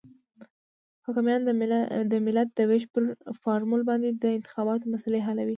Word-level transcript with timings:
حاکمیان 1.05 1.41
د 2.11 2.13
ملت 2.25 2.49
د 2.53 2.59
وېش 2.69 2.83
پر 2.93 3.03
فارمول 3.41 3.81
باندې 3.89 4.09
د 4.11 4.23
انتخاباتو 4.37 4.91
مسلې 4.93 5.19
حلوي. 5.27 5.49